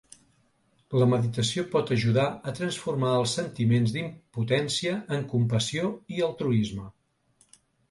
La 1.01 1.07
meditació 1.09 1.65
pot 1.75 1.91
ajudar 1.95 2.25
a 2.53 2.53
transformar 2.61 3.13
els 3.19 3.35
sentiments 3.41 3.95
d’impotència 3.99 4.97
en 5.19 5.31
compassió 5.37 5.95
i 6.17 6.27
altruisme. 6.31 6.91